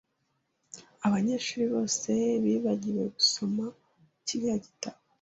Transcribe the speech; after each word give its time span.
Abanyeshuri 1.05 1.65
bose 1.73 2.11
bibagiwe 2.43 3.03
gusoma 3.15 3.65
kiriya 4.25 4.55
gitabo. 4.65 4.99